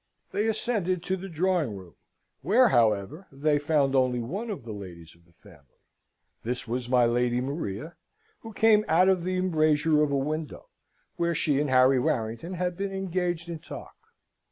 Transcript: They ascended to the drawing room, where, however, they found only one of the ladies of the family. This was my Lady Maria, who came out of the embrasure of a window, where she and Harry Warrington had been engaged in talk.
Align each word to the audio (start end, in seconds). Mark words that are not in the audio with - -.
They 0.31 0.47
ascended 0.47 1.03
to 1.03 1.15
the 1.15 1.29
drawing 1.29 1.77
room, 1.77 1.93
where, 2.41 2.69
however, 2.69 3.27
they 3.31 3.59
found 3.59 3.93
only 3.95 4.17
one 4.17 4.49
of 4.49 4.63
the 4.65 4.71
ladies 4.71 5.13
of 5.13 5.27
the 5.27 5.31
family. 5.33 5.77
This 6.43 6.67
was 6.67 6.89
my 6.89 7.05
Lady 7.05 7.39
Maria, 7.39 7.95
who 8.39 8.51
came 8.51 8.83
out 8.87 9.09
of 9.09 9.23
the 9.23 9.35
embrasure 9.37 10.01
of 10.01 10.09
a 10.11 10.17
window, 10.17 10.69
where 11.17 11.35
she 11.35 11.61
and 11.61 11.69
Harry 11.69 11.99
Warrington 11.99 12.55
had 12.55 12.75
been 12.75 12.91
engaged 12.91 13.47
in 13.47 13.59
talk. 13.59 13.95